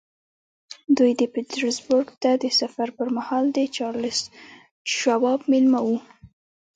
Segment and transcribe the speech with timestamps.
[0.97, 4.19] دوی پیټرزبورګ ته د سفر پر مهال د چارلیس
[4.97, 5.97] شواب مېلمانه وو